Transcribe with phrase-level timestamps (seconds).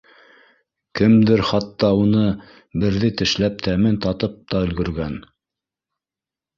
[0.99, 2.25] Кемдер хатта уны
[2.85, 5.23] берҙе тешләп, тәмен татып та өлгөргән.